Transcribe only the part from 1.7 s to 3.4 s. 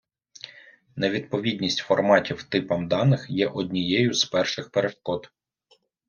форматів типам даних